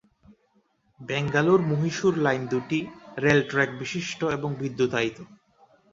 [0.99, 2.79] Bangalore-Mysore line দুটি
[3.17, 5.17] rail truck বিশিষ্ট এবং বিদ্যুতায়িত।